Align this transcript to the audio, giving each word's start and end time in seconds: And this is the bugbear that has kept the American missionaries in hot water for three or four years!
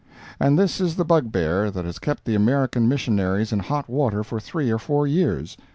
And 0.39 0.57
this 0.57 0.81
is 0.81 0.95
the 0.95 1.05
bugbear 1.05 1.69
that 1.69 1.85
has 1.85 1.99
kept 1.99 2.25
the 2.25 2.33
American 2.33 2.87
missionaries 2.87 3.51
in 3.53 3.59
hot 3.59 3.87
water 3.87 4.23
for 4.23 4.39
three 4.39 4.71
or 4.71 4.79
four 4.79 5.05
years! 5.05 5.55